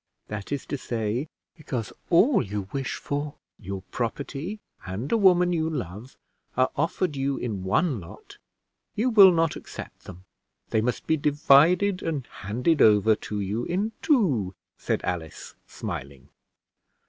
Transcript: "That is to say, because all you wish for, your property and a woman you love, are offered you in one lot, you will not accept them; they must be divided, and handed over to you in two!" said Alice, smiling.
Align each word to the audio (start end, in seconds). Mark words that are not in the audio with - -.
"That 0.29 0.51
is 0.51 0.65
to 0.65 0.79
say, 0.79 1.27
because 1.55 1.93
all 2.09 2.41
you 2.41 2.67
wish 2.73 2.95
for, 2.95 3.35
your 3.59 3.83
property 3.91 4.59
and 4.83 5.11
a 5.11 5.15
woman 5.15 5.53
you 5.53 5.69
love, 5.69 6.17
are 6.57 6.71
offered 6.75 7.15
you 7.15 7.37
in 7.37 7.63
one 7.63 7.99
lot, 7.99 8.39
you 8.95 9.11
will 9.11 9.31
not 9.31 9.55
accept 9.55 10.05
them; 10.05 10.25
they 10.71 10.81
must 10.81 11.05
be 11.05 11.17
divided, 11.17 12.01
and 12.01 12.25
handed 12.25 12.81
over 12.81 13.15
to 13.17 13.39
you 13.39 13.63
in 13.65 13.91
two!" 14.01 14.55
said 14.75 15.03
Alice, 15.03 15.53
smiling. 15.67 16.29